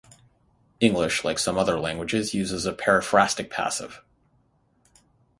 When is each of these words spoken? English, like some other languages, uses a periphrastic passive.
English, 0.79 1.23
like 1.23 1.37
some 1.37 1.59
other 1.59 1.79
languages, 1.79 2.33
uses 2.33 2.65
a 2.65 2.73
periphrastic 2.73 3.51
passive. 3.51 4.01